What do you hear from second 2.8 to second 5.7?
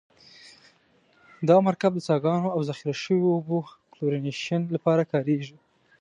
شویو اوبو کلورینیشن لپاره کاریږي.